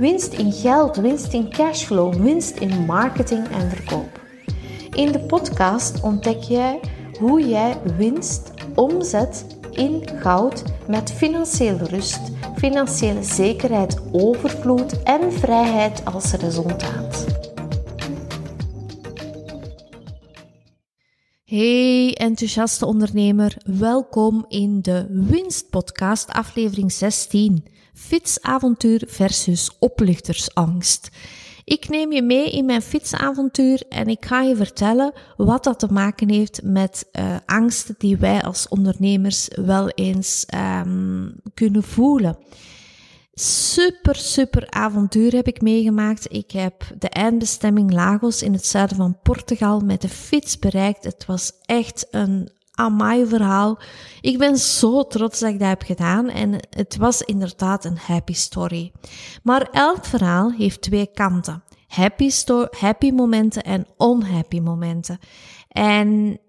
winst 0.00 0.32
in 0.32 0.52
geld, 0.52 0.96
winst 0.96 1.32
in 1.32 1.50
cashflow, 1.50 2.14
winst 2.14 2.56
in 2.56 2.84
marketing 2.84 3.48
en 3.48 3.70
verkoop. 3.70 4.20
In 4.90 5.12
de 5.12 5.20
podcast 5.20 6.00
ontdek 6.02 6.42
jij 6.42 6.80
hoe 7.18 7.48
jij 7.48 7.80
winst 7.96 8.50
omzet 8.74 9.46
in 9.72 10.08
goud 10.14 10.62
met 10.88 11.12
financiële 11.12 11.84
rust, 11.84 12.20
financiële 12.56 13.22
zekerheid, 13.22 14.00
overvloed 14.12 15.02
en 15.02 15.32
vrijheid 15.32 16.04
als 16.04 16.32
resultaat. 16.32 17.26
Hey 21.44 22.14
enthousiaste 22.14 22.86
ondernemer, 22.86 23.56
welkom 23.64 24.44
in 24.48 24.82
de 24.82 25.06
Winstpodcast 25.08 26.28
aflevering 26.28 26.92
16. 26.92 27.64
Fietsavontuur 28.00 29.02
versus 29.06 29.70
oplichtersangst. 29.78 31.08
Ik 31.64 31.88
neem 31.88 32.12
je 32.12 32.22
mee 32.22 32.50
in 32.50 32.64
mijn 32.64 32.82
fietsavontuur 32.82 33.82
en 33.88 34.06
ik 34.06 34.24
ga 34.24 34.42
je 34.42 34.56
vertellen 34.56 35.12
wat 35.36 35.64
dat 35.64 35.78
te 35.78 35.92
maken 35.92 36.28
heeft 36.30 36.60
met 36.62 37.08
uh, 37.12 37.36
angsten 37.46 37.94
die 37.98 38.16
wij 38.16 38.42
als 38.42 38.68
ondernemers 38.68 39.48
wel 39.54 39.88
eens 39.88 40.46
um, 40.84 41.34
kunnen 41.54 41.82
voelen. 41.82 42.36
Super, 43.34 44.16
super 44.16 44.70
avontuur 44.70 45.32
heb 45.32 45.46
ik 45.46 45.60
meegemaakt. 45.60 46.32
Ik 46.32 46.50
heb 46.50 46.84
de 46.98 47.08
eindbestemming 47.08 47.92
Lagos 47.92 48.42
in 48.42 48.52
het 48.52 48.66
zuiden 48.66 48.96
van 48.96 49.18
Portugal 49.22 49.80
met 49.80 50.02
de 50.02 50.08
fiets 50.08 50.58
bereikt. 50.58 51.04
Het 51.04 51.26
was 51.26 51.52
echt 51.64 52.06
een 52.10 52.50
amai 52.80 53.26
verhaal. 53.26 53.78
Ik 54.20 54.38
ben 54.38 54.56
zo 54.56 55.06
trots 55.06 55.38
dat 55.38 55.50
ik 55.50 55.58
dat 55.58 55.68
heb 55.68 55.82
gedaan 55.82 56.28
en 56.28 56.52
het 56.70 56.96
was 56.96 57.22
inderdaad 57.22 57.84
een 57.84 57.98
happy 57.98 58.32
story. 58.32 58.92
Maar 59.42 59.68
elk 59.70 60.04
verhaal 60.04 60.52
heeft 60.52 60.80
twee 60.80 61.10
kanten. 61.14 61.62
Happy, 61.86 62.30
happy 62.70 63.10
momenten 63.10 63.62
en 63.62 63.86
unhappy 63.98 64.60
momenten. 64.60 65.18
En 65.68 66.40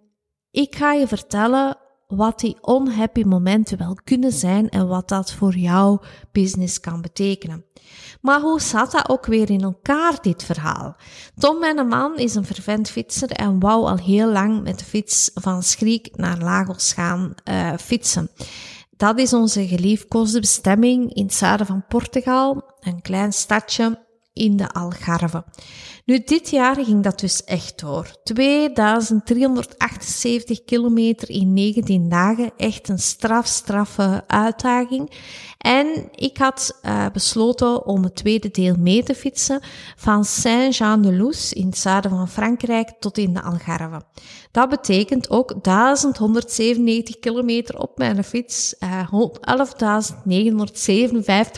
ik 0.52 0.76
ga 0.76 0.94
je 0.94 1.08
vertellen 1.08 1.78
wat 2.12 2.40
die 2.40 2.58
unhappy 2.66 3.24
momenten 3.24 3.78
wel 3.78 3.98
kunnen 4.04 4.32
zijn 4.32 4.70
en 4.70 4.88
wat 4.88 5.08
dat 5.08 5.34
voor 5.34 5.56
jouw 5.56 6.02
business 6.32 6.80
kan 6.80 7.02
betekenen. 7.02 7.66
Maar 8.22 8.42
hoe 8.42 8.62
zat 8.62 8.92
dat 8.92 9.10
ook 9.10 9.26
weer 9.26 9.50
in 9.50 9.62
elkaar, 9.62 10.18
dit 10.22 10.44
verhaal? 10.44 10.96
Tom, 11.38 11.60
mijn 11.60 11.88
man, 11.88 12.18
is 12.18 12.36
een 12.36 12.46
vervent 12.46 12.90
fietser 12.90 13.32
en 13.32 13.60
wou 13.60 13.88
al 13.88 13.98
heel 13.98 14.32
lang 14.32 14.64
met 14.64 14.80
de 14.80 14.86
fiets 14.86 15.32
van 15.34 15.64
Schriek 15.64 16.16
naar 16.16 16.38
Lagos 16.38 16.94
gaan 16.94 17.36
uh, 17.50 17.74
fietsen. 17.78 18.30
Dat 18.98 19.20
is 19.20 19.34
onze 19.34 19.68
geliefkoosde 19.68 20.40
bestemming 20.40 21.14
in 21.14 21.24
het 21.24 21.34
zuiden 21.34 21.66
van 21.66 21.86
Portugal, 21.88 22.64
een 22.80 23.02
klein 23.02 23.34
stadje 23.34 24.06
in 24.34 24.58
de 24.58 24.70
Algarve. 24.70 25.44
Nu, 26.12 26.22
dit 26.26 26.50
jaar 26.50 26.76
ging 26.76 27.04
dat 27.04 27.20
dus 27.20 27.44
echt 27.44 27.80
door. 27.80 28.16
2378 28.24 30.66
kilometer 30.66 31.30
in 31.30 31.54
19 31.54 32.10
dagen. 32.10 32.52
Echt 32.58 32.90
een 32.90 33.00
straf, 33.00 33.48
straffe 33.48 34.24
uitdaging. 34.28 35.12
En 35.58 36.10
ik 36.16 36.38
had 36.38 36.80
uh, 36.86 37.06
besloten 37.14 37.86
om 37.86 38.04
het 38.04 38.16
tweede 38.16 38.52
deel 38.52 38.76
mee 38.80 39.04
te 39.04 39.16
fietsen 39.16 39.60
van 39.96 40.26
Saint-Jean-de-Luz 40.26 41.52
in 41.52 41.66
het 41.66 41.78
zuiden 41.78 42.12
van 42.12 42.30
Frankrijk 42.30 42.90
tot 43.00 43.18
in 43.18 43.34
de 43.34 43.42
Algarve. 43.42 44.02
Dat 44.52 44.70
betekent 44.70 45.30
ook 45.30 45.64
1197 45.64 47.20
kilometer 47.20 47.80
op 47.80 47.98
mijn 47.98 48.24
fiets, 48.24 48.76
uh, 48.80 49.14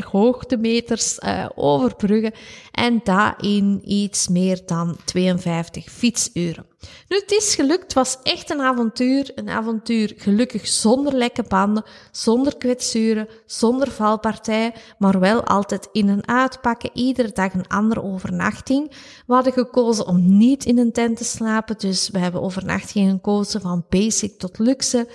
11.957 0.04 0.08
hoogtemeters 0.12 1.20
uh, 1.20 1.46
overbruggen 1.56 2.34
en 2.72 3.02
dat 3.04 3.34
in 3.42 3.82
iets 3.84 4.28
meer 4.28 4.43
dan 4.66 4.98
52 5.06 5.90
fietsuren. 5.90 6.66
Nu, 7.08 7.18
het 7.18 7.32
is 7.32 7.56
gelukt. 7.56 7.84
Het 7.84 7.94
was 7.94 8.18
echt 8.24 8.50
een 8.50 8.62
avontuur. 8.62 9.32
Een 9.36 9.50
avontuur 9.50 10.14
gelukkig 10.18 10.68
zonder 10.68 11.14
lekke 11.14 11.44
banden, 11.48 11.84
zonder 12.12 12.58
kwetsuren, 12.58 13.28
zonder 13.46 13.92
valpartij, 13.92 14.74
maar 14.98 15.20
wel 15.20 15.44
altijd 15.44 15.90
in 15.92 16.10
en 16.10 16.28
uitpakken. 16.28 16.90
Iedere 16.94 17.32
dag 17.34 17.54
een 17.54 17.68
andere 17.68 18.04
overnachting. 18.04 18.92
We 19.28 19.34
hadden 19.34 19.54
gekozen 19.54 20.08
om 20.08 20.38
niet 20.38 20.66
in 20.66 20.78
een 20.78 20.92
tent 20.92 21.18
te 21.18 21.24
slapen, 21.24 21.78
dus 21.78 22.10
we 22.10 22.20
hebben 22.20 22.42
overnachtingen 22.42 23.12
gekozen 23.12 23.62
van 23.62 23.86
basic 23.90 24.40
tot 24.40 24.60
luxe. 24.60 25.08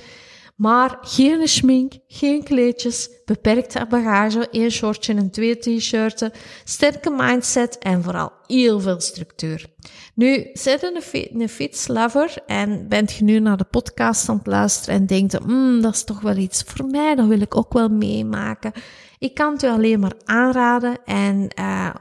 Maar 0.58 0.98
geen 1.00 1.48
schmink, 1.48 1.92
geen 2.06 2.42
kleedjes, 2.42 3.10
beperkte 3.24 3.86
bagage, 3.88 4.48
één 4.50 4.70
shortje 4.70 5.14
en 5.14 5.30
twee 5.30 5.58
t-shirts, 5.58 6.28
sterke 6.64 7.10
mindset 7.10 7.78
en 7.78 8.02
vooral 8.02 8.32
heel 8.46 8.80
veel 8.80 9.00
structuur. 9.00 9.66
Nu, 10.14 10.50
zet 10.52 10.82
een, 10.82 11.48
fietslover 11.48 12.34
en 12.46 12.88
bent 12.88 13.12
je 13.12 13.24
nu 13.24 13.38
naar 13.38 13.56
de 13.56 13.64
podcast 13.64 14.28
aan 14.28 14.36
het 14.36 14.46
luisteren 14.46 14.94
en 14.94 15.06
denkt, 15.06 15.46
mm, 15.46 15.80
dat 15.80 15.94
is 15.94 16.04
toch 16.04 16.20
wel 16.20 16.36
iets 16.36 16.62
voor 16.62 16.86
mij, 16.86 17.14
dat 17.14 17.26
wil 17.26 17.40
ik 17.40 17.56
ook 17.56 17.72
wel 17.72 17.88
meemaken. 17.88 18.72
Ik 19.18 19.34
kan 19.34 19.52
het 19.52 19.62
u 19.62 19.68
alleen 19.68 20.00
maar 20.00 20.14
aanraden 20.24 20.98
en 21.04 21.50
uh, 21.58 21.94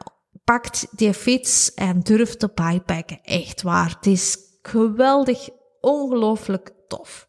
pakt 0.43 0.87
die 0.91 1.13
fiets 1.13 1.73
en 1.73 1.99
durft 1.99 2.39
te 2.39 2.49
bikepacken. 2.53 3.19
Echt 3.23 3.61
waar, 3.61 3.95
het 3.95 4.05
is 4.05 4.37
geweldig, 4.61 5.49
ongelooflijk 5.81 6.71
tof. 6.87 7.26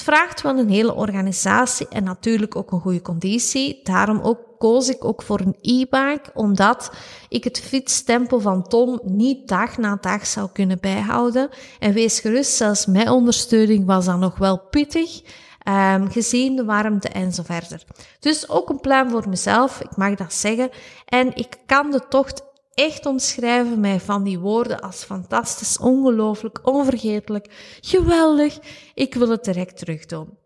Het 0.00 0.08
vraagt 0.08 0.42
wel 0.42 0.58
een 0.58 0.70
hele 0.70 0.94
organisatie 0.94 1.88
en 1.88 2.04
natuurlijk 2.04 2.56
ook 2.56 2.72
een 2.72 2.80
goede 2.80 3.02
conditie. 3.02 3.80
Daarom 3.82 4.20
ook 4.20 4.38
koos 4.58 4.88
ik 4.88 5.04
ook 5.04 5.22
voor 5.22 5.40
een 5.40 5.56
e-bike, 5.60 6.30
omdat 6.34 6.92
ik 7.28 7.44
het 7.44 7.60
fietstempo 7.60 8.38
van 8.38 8.68
Tom 8.68 9.00
niet 9.04 9.48
dag 9.48 9.78
na 9.78 9.98
dag 10.00 10.26
zou 10.26 10.48
kunnen 10.52 10.78
bijhouden. 10.80 11.48
En 11.78 11.92
wees 11.92 12.20
gerust, 12.20 12.56
zelfs 12.56 12.86
mijn 12.86 13.08
ondersteuning 13.08 13.86
was 13.86 14.04
dan 14.04 14.18
nog 14.18 14.38
wel 14.38 14.60
pittig. 14.70 15.22
Um, 15.68 16.10
gezien 16.10 16.56
de 16.56 16.64
warmte 16.64 17.08
en 17.08 17.32
zo 17.32 17.42
verder. 17.42 17.84
Dus 18.20 18.48
ook 18.48 18.68
een 18.68 18.80
plan 18.80 19.10
voor 19.10 19.28
mezelf, 19.28 19.80
ik 19.80 19.96
mag 19.96 20.14
dat 20.14 20.32
zeggen. 20.32 20.70
En 21.04 21.34
ik 21.34 21.58
kan 21.66 21.90
de 21.90 22.00
tocht 22.08 22.42
echt 22.80 23.06
omschrijven 23.06 23.80
mij 23.80 24.00
van 24.00 24.22
die 24.24 24.38
woorden 24.38 24.80
als 24.80 25.04
fantastisch, 25.04 25.78
ongelooflijk, 25.78 26.60
onvergetelijk, 26.62 27.78
geweldig. 27.80 28.58
Ik 28.94 29.14
wil 29.14 29.28
het 29.28 29.44
direct 29.44 29.78
terug 29.78 30.06
doen. 30.06 30.39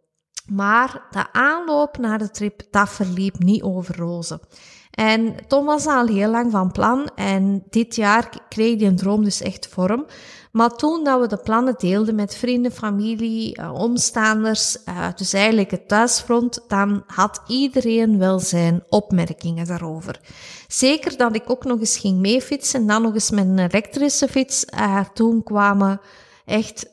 Maar 0.46 1.02
de 1.10 1.32
aanloop 1.32 1.98
naar 1.98 2.18
de 2.18 2.30
trip, 2.30 2.62
dat 2.70 2.88
verliep 2.88 3.38
niet 3.38 3.62
over 3.62 3.96
rozen. 3.96 4.40
En 4.90 5.34
Tom 5.48 5.64
was 5.64 5.86
al 5.86 6.06
heel 6.06 6.30
lang 6.30 6.50
van 6.50 6.72
plan 6.72 7.10
en 7.14 7.62
dit 7.70 7.96
jaar 7.96 8.28
kreeg 8.48 8.78
die 8.78 8.86
een 8.86 8.96
droom 8.96 9.24
dus 9.24 9.40
echt 9.40 9.68
vorm. 9.68 10.06
Maar 10.52 10.70
toen 10.70 11.04
dat 11.04 11.20
we 11.20 11.26
de 11.26 11.36
plannen 11.36 11.74
deelden 11.78 12.14
met 12.14 12.36
vrienden, 12.36 12.72
familie, 12.72 13.60
uh, 13.60 13.74
omstaanders, 13.74 14.76
uh, 14.88 15.08
dus 15.16 15.32
eigenlijk 15.32 15.70
het 15.70 15.88
thuisfront, 15.88 16.64
dan 16.68 17.02
had 17.06 17.40
iedereen 17.46 18.18
wel 18.18 18.38
zijn 18.38 18.82
opmerkingen 18.88 19.66
daarover. 19.66 20.20
Zeker 20.68 21.16
dat 21.16 21.34
ik 21.34 21.50
ook 21.50 21.64
nog 21.64 21.80
eens 21.80 21.96
ging 21.96 22.18
meefietsen 22.18 22.80
en 22.80 22.86
dan 22.86 23.02
nog 23.02 23.14
eens 23.14 23.30
met 23.30 23.44
een 23.44 23.58
elektrische 23.58 24.28
fiets. 24.28 24.64
Uh, 24.78 25.00
toen 25.14 25.42
kwamen 25.42 26.00
echt 26.44 26.90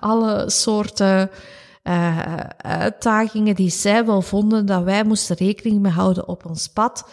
alle 0.00 0.50
soorten 0.50 1.30
uitdagingen 2.56 3.54
die 3.54 3.70
zij 3.70 4.06
wel 4.06 4.22
vonden 4.22 4.66
dat 4.66 4.82
wij 4.82 5.04
moesten 5.04 5.36
rekening 5.36 5.80
mee 5.80 5.92
houden 5.92 6.28
op 6.28 6.46
ons 6.46 6.68
pad 6.68 7.04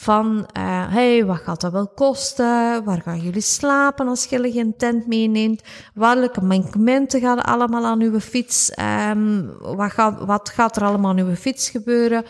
van, 0.00 0.48
uh, 0.58 0.92
hey, 0.92 1.24
wat 1.24 1.38
gaat 1.38 1.60
dat 1.60 1.72
wel 1.72 1.88
kosten? 1.88 2.84
Waar 2.84 3.00
gaan 3.02 3.20
jullie 3.20 3.40
slapen 3.40 4.08
als 4.08 4.24
je 4.24 4.50
geen 4.50 4.74
tent 4.76 5.06
meeneemt? 5.06 5.62
Welke 5.94 6.44
mankementen 6.44 7.20
gaan 7.20 7.42
allemaal 7.42 7.84
aan 7.84 8.00
uw 8.00 8.20
fiets? 8.20 8.72
Um, 9.10 9.52
wat, 9.58 9.92
gaat, 9.92 10.24
wat 10.24 10.48
gaat 10.48 10.76
er 10.76 10.84
allemaal 10.84 11.10
aan 11.10 11.18
uw 11.18 11.34
fiets 11.34 11.70
gebeuren? 11.70 12.24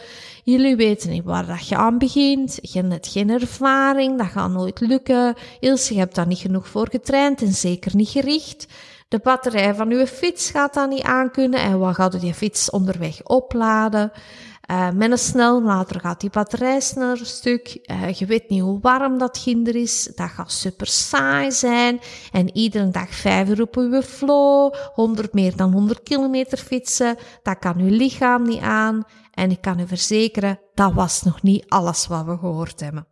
Jullie 0.44 0.76
weten 0.76 1.10
niet 1.10 1.24
waar 1.24 1.46
dat 1.46 1.68
je 1.68 1.76
aan 1.76 1.98
begint. 1.98 2.58
Je 2.62 2.82
hebt 2.82 3.08
geen 3.08 3.30
ervaring, 3.30 4.18
dat 4.18 4.26
gaat 4.26 4.50
nooit 4.50 4.80
lukken. 4.80 5.34
Ilse, 5.60 5.94
je 5.94 6.00
hebt 6.00 6.14
daar 6.14 6.26
niet 6.26 6.38
genoeg 6.38 6.68
voor 6.68 6.88
getraind 6.90 7.42
en 7.42 7.52
zeker 7.52 7.96
niet 7.96 8.08
gericht. 8.08 8.66
De 9.10 9.18
batterij 9.22 9.74
van 9.74 9.90
uw 9.90 10.06
fiets 10.06 10.50
gaat 10.50 10.74
dan 10.74 10.88
niet 10.88 11.02
aankunnen 11.02 11.60
en 11.60 11.78
wat 11.78 11.94
gaat 11.94 12.14
u 12.14 12.18
die 12.18 12.34
fiets 12.34 12.70
onderweg 12.70 13.22
opladen? 13.22 14.12
Uh, 14.70 14.90
met 14.90 15.10
een 15.10 15.18
snellader 15.18 16.00
gaat 16.00 16.20
die 16.20 16.30
batterij 16.30 16.80
sneller 16.80 17.26
stuk. 17.26 17.78
Uh, 17.90 18.12
je 18.12 18.26
weet 18.26 18.48
niet 18.48 18.60
hoe 18.60 18.80
warm 18.80 19.18
dat 19.18 19.38
ginder 19.38 19.76
is. 19.76 20.12
Dat 20.14 20.30
gaat 20.30 20.52
super 20.52 20.86
saai 20.86 21.52
zijn. 21.52 22.00
En 22.32 22.56
iedere 22.56 22.90
dag 22.90 23.10
vijf 23.10 23.48
uur 23.48 23.62
op 23.62 23.76
uw 23.76 24.02
flow. 24.02 24.74
100 24.92 25.32
meer 25.32 25.56
dan 25.56 25.72
100 25.72 26.02
kilometer 26.02 26.58
fietsen. 26.58 27.16
Dat 27.42 27.58
kan 27.58 27.78
uw 27.78 27.96
lichaam 27.96 28.42
niet 28.42 28.62
aan. 28.62 29.04
En 29.34 29.50
ik 29.50 29.60
kan 29.60 29.80
u 29.80 29.86
verzekeren, 29.86 30.60
dat 30.74 30.92
was 30.92 31.22
nog 31.22 31.42
niet 31.42 31.64
alles 31.68 32.06
wat 32.06 32.24
we 32.24 32.38
gehoord 32.38 32.80
hebben. 32.80 33.06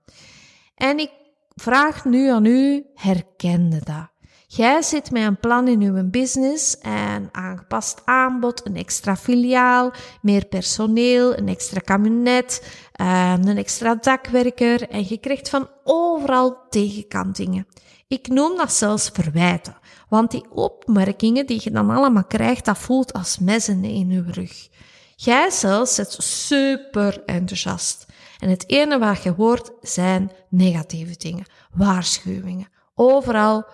En 0.74 0.98
ik 0.98 1.10
vraag 1.54 2.04
nu 2.04 2.30
aan 2.30 2.44
u, 2.44 2.84
herkende 2.94 3.80
dat? 3.84 4.17
Jij 4.50 4.82
zit 4.82 5.10
met 5.10 5.22
een 5.22 5.38
plan 5.38 5.68
in 5.68 5.82
uw 5.82 6.10
business 6.10 6.78
en 6.78 7.28
aangepast 7.32 8.02
aanbod, 8.04 8.66
een 8.66 8.76
extra 8.76 9.16
filiaal, 9.16 9.92
meer 10.22 10.46
personeel, 10.46 11.38
een 11.38 11.48
extra 11.48 11.80
camionet, 11.80 12.78
ehm, 12.92 13.48
een 13.48 13.56
extra 13.56 13.94
dakwerker 13.94 14.88
en 14.88 15.04
je 15.08 15.18
krijgt 15.18 15.48
van 15.48 15.68
overal 15.84 16.56
tegenkantingen. 16.70 17.66
Ik 18.06 18.28
noem 18.28 18.56
dat 18.56 18.72
zelfs 18.72 19.10
verwijten, 19.12 19.76
want 20.08 20.30
die 20.30 20.50
opmerkingen 20.50 21.46
die 21.46 21.60
je 21.62 21.70
dan 21.70 21.90
allemaal 21.90 22.24
krijgt, 22.24 22.64
dat 22.64 22.78
voelt 22.78 23.12
als 23.12 23.38
messen 23.38 23.84
in 23.84 24.10
je 24.10 24.24
rug. 24.30 24.68
Jij 25.16 25.50
zelf 25.50 25.88
zit 25.88 26.16
super 26.18 27.22
enthousiast. 27.26 28.06
En 28.38 28.48
het 28.48 28.68
ene 28.70 28.98
wat 28.98 29.22
je 29.22 29.30
hoort 29.30 29.70
zijn 29.80 30.32
negatieve 30.48 31.16
dingen, 31.16 31.46
waarschuwingen. 31.72 32.68
Overal 32.94 33.66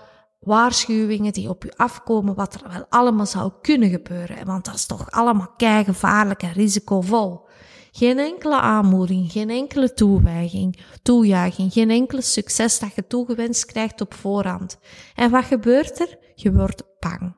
waarschuwingen 0.44 1.32
die 1.32 1.48
op 1.48 1.62
je 1.62 1.76
afkomen 1.76 2.34
wat 2.34 2.54
er 2.54 2.68
wel 2.72 2.86
allemaal 2.88 3.26
zou 3.26 3.52
kunnen 3.62 3.90
gebeuren. 3.90 4.46
Want 4.46 4.64
dat 4.64 4.74
is 4.74 4.86
toch 4.86 5.10
allemaal 5.10 5.52
kei 5.56 5.84
gevaarlijk 5.84 6.42
en 6.42 6.52
risicovol. 6.52 7.46
Geen 7.92 8.18
enkele 8.18 8.60
aanmoediging, 8.60 9.32
geen 9.32 9.50
enkele 9.50 9.92
toewijging, 9.92 10.80
toejuiching, 11.02 11.72
geen 11.72 11.90
enkele 11.90 12.22
succes 12.22 12.78
dat 12.78 12.94
je 12.94 13.06
toegewenst 13.06 13.64
krijgt 13.64 14.00
op 14.00 14.14
voorhand. 14.14 14.78
En 15.14 15.30
wat 15.30 15.44
gebeurt 15.44 16.00
er? 16.00 16.18
Je 16.34 16.52
wordt 16.52 16.82
bang. 16.98 17.36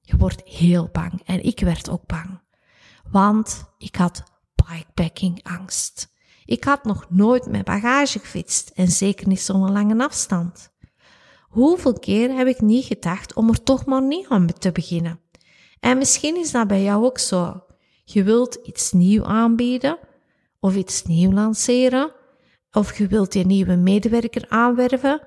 Je 0.00 0.16
wordt 0.16 0.42
heel 0.44 0.88
bang. 0.92 1.22
En 1.24 1.42
ik 1.42 1.60
werd 1.60 1.90
ook 1.90 2.06
bang. 2.06 2.40
Want 3.10 3.64
ik 3.78 3.96
had 3.96 4.22
bikepacking 4.54 5.44
angst. 5.44 6.14
Ik 6.44 6.64
had 6.64 6.84
nog 6.84 7.06
nooit 7.08 7.46
met 7.46 7.64
bagage 7.64 8.18
gefietst 8.18 8.68
en 8.74 8.88
zeker 8.88 9.28
niet 9.28 9.40
zo'n 9.40 9.72
lange 9.72 10.04
afstand. 10.04 10.74
Hoeveel 11.56 11.98
keer 11.98 12.36
heb 12.36 12.46
ik 12.46 12.60
niet 12.60 12.84
gedacht 12.84 13.34
om 13.34 13.48
er 13.48 13.62
toch 13.62 13.84
maar 13.84 14.02
niet 14.02 14.26
aan 14.28 14.46
te 14.58 14.72
beginnen? 14.72 15.20
En 15.80 15.98
misschien 15.98 16.36
is 16.36 16.50
dat 16.50 16.66
bij 16.66 16.82
jou 16.82 17.04
ook 17.04 17.18
zo. 17.18 17.62
Je 18.04 18.22
wilt 18.22 18.54
iets 18.54 18.92
nieuw 18.92 19.24
aanbieden 19.24 19.98
of 20.60 20.76
iets 20.76 21.02
nieuw 21.02 21.32
lanceren 21.32 22.12
of 22.72 22.98
je 22.98 23.06
wilt 23.06 23.34
je 23.34 23.44
nieuwe 23.44 23.76
medewerker 23.76 24.44
aanwerven 24.48 25.20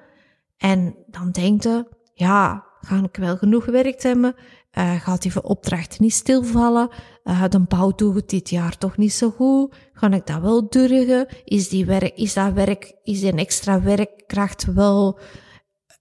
en 0.57 0.95
dan 1.07 1.31
denkt 1.31 1.63
je, 1.63 1.85
ja, 2.13 2.65
ga 2.81 3.03
ik 3.03 3.15
wel 3.15 3.37
genoeg 3.37 3.63
gewerkt 3.63 4.03
hebben? 4.03 4.35
Uh, 4.77 5.01
gaat 5.01 5.21
die 5.21 5.43
opdracht 5.43 5.99
niet 5.99 6.13
stilvallen? 6.13 6.89
Uh, 7.23 7.43
de 7.49 7.59
bouw 7.59 7.93
het 7.95 8.29
dit 8.29 8.49
jaar 8.49 8.77
toch 8.77 8.97
niet 8.97 9.13
zo 9.13 9.29
goed? 9.29 9.75
Ga 9.93 10.11
ik 10.11 10.27
dat 10.27 10.41
wel 10.41 10.69
durgen? 10.69 11.27
Is, 11.43 11.69
die 11.69 11.85
werk, 11.85 12.17
is 12.17 12.33
dat 12.33 12.53
werk, 12.53 12.93
is 13.03 13.19
die 13.19 13.35
extra 13.35 13.81
werkkracht 13.81 14.73
wel 14.73 15.19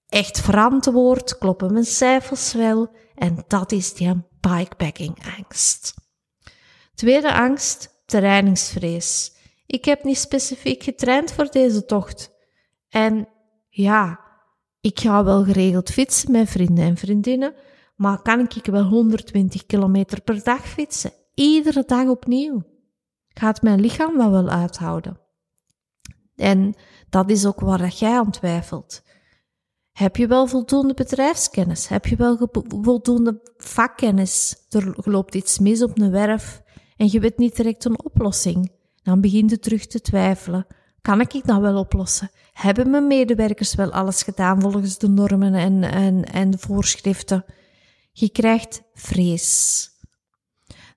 echt 0.09 0.41
verantwoord? 0.41 1.39
Kloppen 1.39 1.73
mijn 1.73 1.85
cijfers 1.85 2.53
wel? 2.53 2.97
En 3.15 3.45
dat 3.47 3.73
is 3.73 3.95
die 3.95 4.27
bikepacking 4.41 5.37
angst. 5.39 5.95
Tweede 6.95 7.35
angst, 7.35 8.03
trainingsvrees. 8.07 9.33
Ik 9.67 9.85
heb 9.85 10.05
niet 10.05 10.19
specifiek 10.19 10.83
getraind 10.83 11.33
voor 11.33 11.51
deze 11.51 11.85
tocht. 11.85 12.31
En 12.89 13.29
ja, 13.69 14.21
ik 14.81 15.01
ga 15.01 15.25
wel 15.25 15.45
geregeld 15.45 15.91
fietsen 15.91 16.33
met 16.33 16.51
vrienden 16.51 16.85
en 16.85 16.97
vriendinnen, 16.97 17.55
maar 17.97 18.23
kan 18.23 18.41
ik 18.41 18.67
wel 18.67 18.85
120 18.85 19.67
kilometer 19.67 20.21
per 20.21 20.43
dag 20.43 20.69
fietsen? 20.69 21.13
Iedere 21.35 21.83
dag 21.87 22.09
opnieuw. 22.09 22.63
Gaat 23.29 23.63
mijn 23.63 23.81
lichaam 23.81 24.19
dat 24.19 24.31
wel 24.31 24.49
uithouden? 24.49 25.21
En 26.37 26.75
dat 27.09 27.31
is 27.31 27.47
ook 27.47 27.61
waar 27.61 27.89
jij 27.89 28.19
aan 28.19 28.31
twijfelt. 28.31 29.03
Heb 29.99 30.17
je 30.17 30.27
wel 30.27 30.47
voldoende 30.47 30.95
bedrijfskennis? 30.95 31.89
Heb 31.89 32.07
je 32.07 32.17
wel 32.17 32.49
voldoende 32.83 33.41
vakkennis? 33.57 34.57
Er 34.71 34.95
loopt 34.97 35.35
iets 35.35 35.59
mis 35.59 35.83
op 35.83 35.99
een 35.99 36.11
werf 36.11 36.63
en 36.97 37.09
je 37.11 37.21
weet 37.21 37.39
niet 37.39 37.57
direct 37.57 37.85
een 37.85 38.05
oplossing. 38.05 38.73
Dan 39.03 39.21
begin 39.21 39.49
je 39.49 39.59
terug 39.59 39.87
te 39.87 40.01
twijfelen. 40.01 40.67
Kan 41.03 41.21
ik 41.21 41.47
dat 41.47 41.61
wel 41.61 41.79
oplossen? 41.79 42.31
Hebben 42.53 42.91
mijn 42.91 43.07
medewerkers 43.07 43.75
wel 43.75 43.93
alles 43.93 44.23
gedaan 44.23 44.61
volgens 44.61 44.99
de 44.99 45.09
normen 45.09 45.55
en, 45.55 45.83
en, 45.83 46.25
en 46.25 46.51
de 46.51 46.59
voorschriften? 46.59 47.45
Je 48.13 48.31
krijgt 48.31 48.83
vrees. 48.95 49.89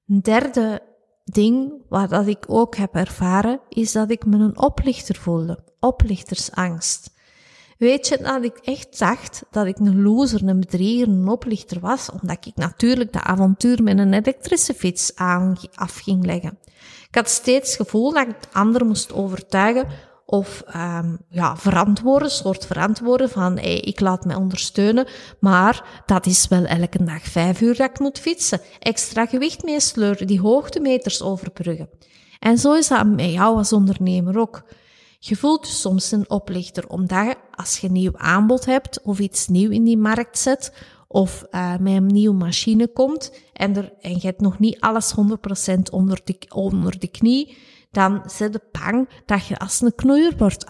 Een 0.07 0.21
derde 0.21 0.81
ding 1.23 1.73
wat 1.89 2.09
dat 2.09 2.27
ik 2.27 2.43
ook 2.47 2.75
heb 2.75 2.95
ervaren, 2.95 3.59
is 3.69 3.91
dat 3.91 4.11
ik 4.11 4.25
me 4.25 4.37
een 4.37 4.59
oplichter 4.59 5.15
voelde. 5.15 5.63
Oplichtersangst. 5.79 7.19
Weet 7.81 8.07
je 8.07 8.17
dat 8.17 8.43
ik 8.43 8.57
echt 8.57 8.99
dacht 8.99 9.43
dat 9.51 9.65
ik 9.65 9.77
een 9.79 10.01
loser, 10.01 10.47
een 10.47 10.59
bedrieger, 10.59 11.07
een 11.07 11.27
oplichter 11.27 11.79
was, 11.79 12.09
omdat 12.21 12.45
ik 12.45 12.55
natuurlijk 12.55 13.13
dat 13.13 13.21
avontuur 13.21 13.83
met 13.83 13.99
een 13.99 14.13
elektrische 14.13 14.73
fiets 14.73 15.15
aan, 15.15 15.57
af 15.73 15.97
ging 15.97 16.25
leggen. 16.25 16.57
Ik 17.07 17.15
had 17.15 17.29
steeds 17.29 17.77
het 17.77 17.85
gevoel 17.85 18.13
dat 18.13 18.27
ik 18.27 18.35
anderen 18.51 18.87
moest 18.87 19.13
overtuigen 19.13 19.87
of 20.25 20.63
um, 20.75 21.17
ja, 21.29 21.57
verantwoorden, 21.57 22.31
soort 22.31 22.65
verantwoorden 22.65 23.29
van 23.29 23.57
hey, 23.57 23.79
ik 23.79 23.99
laat 23.99 24.25
mij 24.25 24.35
ondersteunen, 24.35 25.07
maar 25.39 26.03
dat 26.05 26.25
is 26.25 26.47
wel 26.47 26.65
elke 26.65 27.03
dag 27.03 27.23
vijf 27.23 27.61
uur 27.61 27.75
dat 27.75 27.89
ik 27.89 27.99
moet 27.99 28.19
fietsen, 28.19 28.61
extra 28.79 29.25
gewicht 29.25 29.63
meesleuren, 29.63 30.27
die 30.27 30.41
hoogtemeters 30.41 31.21
overbruggen. 31.21 31.89
En 32.39 32.57
zo 32.57 32.73
is 32.73 32.87
dat 32.87 33.05
met 33.05 33.31
jou 33.31 33.57
als 33.57 33.73
ondernemer 33.73 34.39
ook. 34.39 34.63
Je 35.23 35.35
voelt 35.35 35.67
je 35.67 35.73
soms 35.73 36.11
een 36.11 36.29
oplichter, 36.29 36.87
omdat 36.87 37.35
als 37.51 37.77
je 37.77 37.87
een 37.87 37.93
nieuw 37.93 38.17
aanbod 38.17 38.65
hebt 38.65 39.01
of 39.01 39.19
iets 39.19 39.47
nieuw 39.47 39.69
in 39.69 39.83
die 39.83 39.97
markt 39.97 40.37
zet, 40.37 40.73
of 41.07 41.45
uh, 41.51 41.77
met 41.77 41.93
een 41.93 42.05
nieuwe 42.05 42.35
machine 42.35 42.87
komt 42.87 43.33
en, 43.53 43.75
er, 43.75 43.93
en 43.99 44.11
je 44.11 44.19
hebt 44.21 44.41
nog 44.41 44.59
niet 44.59 44.79
alles 44.79 45.13
100% 45.69 45.81
onder 45.91 46.21
de, 46.23 46.37
onder 46.49 46.99
de 46.99 47.07
knie, 47.07 47.57
dan 47.91 48.21
zit 48.25 48.53
je 48.53 48.61
bang 48.71 49.09
dat 49.25 49.45
je 49.45 49.59
als 49.59 49.81
een 49.81 49.95
knoeier 49.95 50.33
wordt 50.37 50.65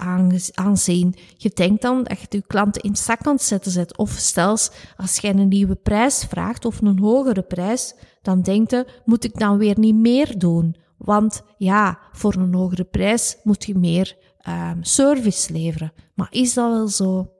aanzien. 0.53 1.15
Je 1.37 1.51
denkt 1.53 1.81
dan 1.81 2.03
dat 2.03 2.19
je 2.19 2.25
je 2.29 2.43
klanten 2.47 2.81
in 2.81 2.95
zak 2.95 3.19
kan 3.19 3.39
zetten 3.39 3.71
zet. 3.71 3.97
Of 3.97 4.11
stels, 4.11 4.71
als 4.97 5.17
je 5.17 5.27
een 5.27 5.47
nieuwe 5.47 5.75
prijs 5.75 6.25
vraagt 6.29 6.65
of 6.65 6.81
een 6.81 6.99
hogere 6.99 7.41
prijs, 7.41 7.95
dan 8.21 8.41
denkt 8.41 8.71
je, 8.71 8.87
moet 9.05 9.23
ik 9.23 9.39
dan 9.39 9.57
weer 9.57 9.79
niet 9.79 9.95
meer 9.95 10.39
doen? 10.39 10.75
Want 10.97 11.41
ja, 11.57 11.99
voor 12.11 12.33
een 12.33 12.53
hogere 12.53 12.83
prijs 12.83 13.37
moet 13.43 13.65
je 13.65 13.77
meer 13.77 14.15
um, 14.49 14.83
service 14.83 15.53
leveren. 15.53 15.93
Maar 16.15 16.27
is 16.31 16.53
dat 16.53 16.71
wel 16.71 16.87
zo? 16.87 17.31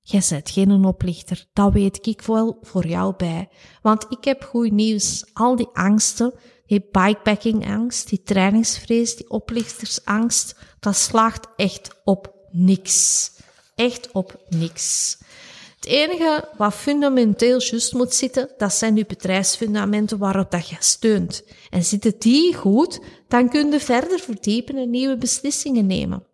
Jij 0.00 0.22
bent 0.28 0.50
geen 0.50 0.84
oplichter, 0.84 1.46
dat 1.52 1.72
weet 1.72 2.06
ik 2.06 2.22
wel 2.22 2.58
voor 2.62 2.86
jou 2.86 3.14
bij. 3.16 3.48
Want 3.82 4.06
ik 4.08 4.24
heb 4.24 4.42
goed 4.42 4.70
nieuws. 4.70 5.24
Al 5.32 5.56
die 5.56 5.68
angsten, 5.72 6.32
die 6.66 6.88
bikepacking 6.90 7.68
angst, 7.68 8.08
die 8.08 8.22
trainingsvrees, 8.22 9.16
die 9.16 9.30
oplichtersangst, 9.30 10.56
dat 10.80 10.96
slaagt 10.96 11.46
echt 11.56 12.00
op 12.04 12.34
niks. 12.50 13.30
Echt 13.74 14.12
op 14.12 14.44
niks. 14.48 15.18
Het 15.86 15.94
enige 15.94 16.48
wat 16.56 16.74
fundamenteel 16.74 17.62
juist 17.62 17.92
moet 17.92 18.14
zitten, 18.14 18.48
dat 18.56 18.72
zijn 18.72 18.96
je 18.96 19.06
bedrijfsfundamenten 19.06 20.18
waarop 20.18 20.50
dat 20.50 20.68
je 20.68 20.76
steunt. 20.78 21.44
En 21.70 21.84
zitten 21.84 22.14
die 22.18 22.54
goed, 22.54 23.00
dan 23.28 23.48
kun 23.48 23.70
je 23.70 23.80
verder 23.80 24.20
verdiepen 24.20 24.76
en 24.76 24.90
nieuwe 24.90 25.16
beslissingen 25.16 25.86
nemen. 25.86 26.26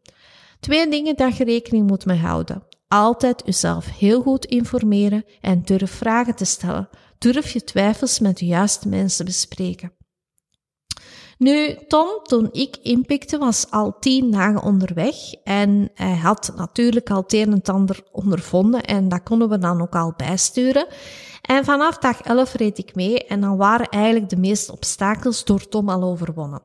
Twee 0.60 0.88
dingen 0.88 1.16
dat 1.16 1.36
je 1.36 1.44
rekening 1.44 1.86
moet 1.86 2.04
mee 2.04 2.18
houden. 2.18 2.62
Altijd 2.88 3.42
jezelf 3.44 3.98
heel 3.98 4.22
goed 4.22 4.44
informeren 4.44 5.24
en 5.40 5.62
durf 5.64 5.90
vragen 5.90 6.34
te 6.34 6.44
stellen. 6.44 6.88
Durf 7.18 7.50
je 7.52 7.64
twijfels 7.64 8.18
met 8.18 8.38
de 8.38 8.46
juiste 8.46 8.88
mensen 8.88 9.24
bespreken. 9.24 9.92
Nu, 11.42 11.76
Tom, 11.88 12.08
toen 12.22 12.48
ik 12.52 12.76
inpikte, 12.82 13.38
was 13.38 13.66
al 13.70 13.96
tien 14.00 14.30
dagen 14.30 14.62
onderweg 14.62 15.14
en 15.44 15.90
hij 15.94 16.16
had 16.16 16.52
natuurlijk 16.56 17.10
al 17.10 17.22
het 17.22 17.32
een 17.32 17.52
en 17.52 17.74
ander 17.74 18.02
ondervonden 18.12 18.82
en 18.82 19.08
dat 19.08 19.22
konden 19.22 19.48
we 19.48 19.58
dan 19.58 19.82
ook 19.82 19.94
al 19.94 20.14
bijsturen. 20.16 20.86
En 21.42 21.64
vanaf 21.64 21.98
dag 21.98 22.20
11 22.20 22.54
reed 22.54 22.78
ik 22.78 22.94
mee 22.94 23.24
en 23.24 23.40
dan 23.40 23.56
waren 23.56 23.88
eigenlijk 23.88 24.28
de 24.28 24.36
meeste 24.36 24.72
obstakels 24.72 25.44
door 25.44 25.68
Tom 25.68 25.88
al 25.88 26.02
overwonnen. 26.02 26.62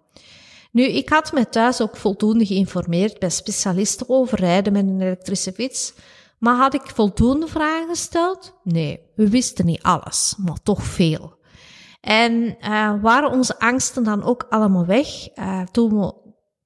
Nu, 0.72 0.84
ik 0.84 1.10
had 1.10 1.32
me 1.32 1.50
thuis 1.50 1.82
ook 1.82 1.96
voldoende 1.96 2.46
geïnformeerd 2.46 3.20
bij 3.20 3.30
specialisten 3.30 4.10
over 4.10 4.40
rijden 4.40 4.74
met 4.74 4.88
een 4.88 5.02
elektrische 5.02 5.52
fiets. 5.52 5.94
Maar 6.38 6.56
had 6.56 6.74
ik 6.74 6.92
voldoende 6.94 7.48
vragen 7.48 7.88
gesteld? 7.88 8.54
Nee, 8.64 9.00
we 9.16 9.30
wisten 9.30 9.66
niet 9.66 9.84
alles, 9.84 10.36
maar 10.38 10.64
toch 10.64 10.84
veel. 10.84 11.37
En 12.02 12.58
uh, 12.62 13.02
waren 13.02 13.32
onze 13.32 13.60
angsten 13.60 14.04
dan 14.04 14.24
ook 14.24 14.46
allemaal 14.50 14.86
weg 14.86 15.08
uh, 15.36 15.62
toen, 15.62 16.00
we, 16.00 16.14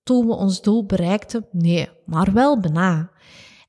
toen 0.04 0.28
we 0.28 0.34
ons 0.34 0.62
doel 0.62 0.86
bereikten? 0.86 1.48
Nee, 1.52 1.90
maar 2.06 2.34
wel 2.34 2.60
bijna. 2.60 3.12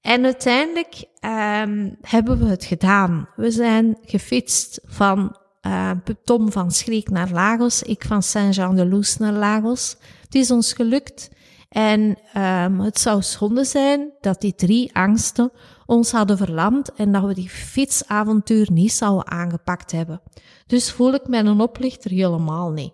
En 0.01 0.25
uiteindelijk 0.25 1.05
um, 1.21 1.97
hebben 2.01 2.39
we 2.39 2.47
het 2.47 2.65
gedaan. 2.65 3.29
We 3.37 3.51
zijn 3.51 3.99
gefietst 4.03 4.81
van 4.85 5.37
uh, 5.67 5.91
Tom 6.25 6.53
van 6.53 6.71
Schreek 6.71 7.11
naar 7.11 7.31
Lagos, 7.31 7.83
ik 7.83 8.05
van 8.05 8.23
Saint-Jean-de-Luz 8.23 9.17
naar 9.17 9.33
Lagos. 9.33 9.97
Het 10.23 10.35
is 10.35 10.51
ons 10.51 10.73
gelukt. 10.73 11.31
En 11.69 12.19
um, 12.37 12.81
het 12.81 12.99
zou 12.99 13.23
zonde 13.23 13.65
zijn 13.65 14.13
dat 14.21 14.41
die 14.41 14.55
drie 14.55 14.95
angsten 14.95 15.53
ons 15.87 16.13
hadden 16.13 16.37
verlamd 16.37 16.93
en 16.93 17.13
dat 17.13 17.25
we 17.25 17.35
die 17.35 17.49
fietsavontuur 17.49 18.73
niet 18.73 18.93
zouden 18.93 19.31
aangepakt 19.31 19.93
hebben. 19.93 20.21
Dus 20.67 20.93
voel 20.93 21.15
ik 21.15 21.29
mij 21.29 21.41
een 21.41 21.61
oplichter 21.61 22.11
helemaal 22.11 22.71
niet. 22.71 22.93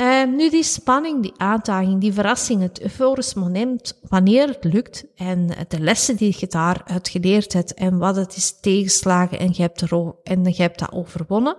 Uh, 0.00 0.24
nu 0.24 0.50
die 0.50 0.62
spanning, 0.62 1.22
die 1.22 1.32
uitdaging, 1.36 2.00
die 2.00 2.12
verrassing, 2.12 2.62
het 2.62 2.80
euforisch 2.82 3.34
moment, 3.34 4.00
wanneer 4.08 4.48
het 4.48 4.64
lukt 4.64 5.06
en 5.14 5.46
de 5.68 5.80
lessen 5.80 6.16
die 6.16 6.36
je 6.38 6.46
daaruit 6.46 7.08
geleerd 7.08 7.52
hebt 7.52 7.74
en 7.74 7.98
wat 7.98 8.16
het 8.16 8.36
is 8.36 8.60
tegenslagen 8.60 9.38
en 9.38 9.50
je 9.52 9.62
hebt, 9.62 9.80
er, 9.80 10.14
en 10.22 10.44
je 10.44 10.62
hebt 10.62 10.78
dat 10.78 10.92
overwonnen, 10.92 11.56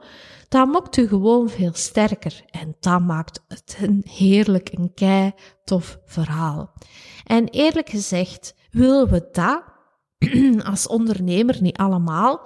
dat 0.50 0.68
maakt 0.68 0.98
u 0.98 1.08
gewoon 1.08 1.50
veel 1.50 1.72
sterker 1.74 2.44
en 2.50 2.76
dat 2.80 3.02
maakt 3.02 3.44
het 3.48 3.78
een 3.82 4.06
heerlijk, 4.10 4.70
een 4.72 4.94
kei 4.94 5.34
tof 5.64 6.00
verhaal. 6.06 6.74
En 7.26 7.48
eerlijk 7.48 7.90
gezegd 7.90 8.56
willen 8.72 9.10
we 9.10 9.30
dat 9.32 9.64
als 10.72 10.88
ondernemer 10.88 11.58
niet 11.62 11.78
allemaal, 11.78 12.40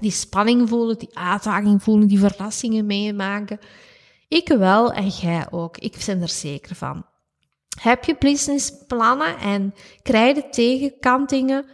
die 0.00 0.10
spanning 0.10 0.68
voelen, 0.68 0.98
die 0.98 1.18
uitdaging 1.18 1.82
voelen, 1.82 2.08
die 2.08 2.18
verrassingen 2.18 2.86
meemaken. 2.86 3.58
Ik 4.28 4.48
wel 4.48 4.92
en 4.92 5.08
jij 5.08 5.46
ook. 5.50 5.78
Ik 5.78 6.02
ben 6.06 6.22
er 6.22 6.28
zeker 6.28 6.76
van. 6.76 7.04
Heb 7.80 8.04
je 8.04 8.16
businessplannen 8.18 9.38
en 9.38 9.74
krijg 10.02 10.36
je 10.36 10.48
tegenkantingen? 10.48 11.64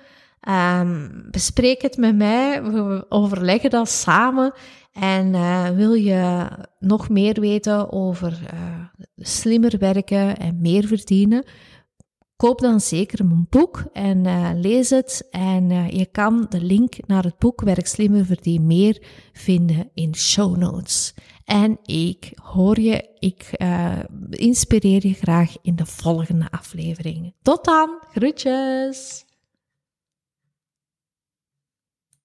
Um, 0.48 1.26
bespreek 1.30 1.82
het 1.82 1.96
met 1.96 2.16
mij. 2.16 2.62
We 2.62 3.06
overleggen 3.08 3.70
dat 3.70 3.88
samen. 3.88 4.52
En 4.92 5.34
uh, 5.34 5.68
wil 5.68 5.92
je 5.92 6.48
nog 6.78 7.08
meer 7.08 7.40
weten 7.40 7.92
over 7.92 8.38
uh, 8.54 9.04
slimmer 9.16 9.78
werken 9.78 10.36
en 10.36 10.60
meer 10.60 10.86
verdienen? 10.86 11.44
Koop 12.42 12.60
dan 12.60 12.80
zeker 12.80 13.26
mijn 13.26 13.46
boek 13.50 13.84
en 13.92 14.24
uh, 14.24 14.50
lees 14.54 14.90
het. 14.90 15.28
En 15.30 15.68
je 15.96 16.06
kan 16.06 16.46
de 16.48 16.60
link 16.62 16.94
naar 17.06 17.24
het 17.24 17.38
boek 17.38 17.60
Werk 17.60 17.86
Slimmer 17.86 18.24
Verdien 18.24 18.66
Meer 18.66 19.02
vinden 19.32 19.90
in 19.94 20.14
show 20.14 20.56
notes. 20.56 21.14
En 21.44 21.78
ik 21.84 22.32
hoor 22.42 22.80
je, 22.80 23.08
ik 23.18 23.50
uh, 23.56 23.98
inspireer 24.30 25.06
je 25.06 25.14
graag 25.14 25.56
in 25.62 25.76
de 25.76 25.86
volgende 25.86 26.50
aflevering. 26.50 27.34
Tot 27.42 27.64
dan, 27.64 28.02
groetjes! 28.12 29.24